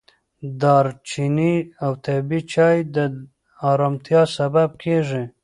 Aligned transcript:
دارچیني 0.61 1.53
او 1.83 1.91
طبیعي 2.05 2.41
چای 2.53 2.77
د 2.95 2.97
ارامتیا 3.69 4.21
سبب 4.37 4.69
کېږي. 4.83 5.23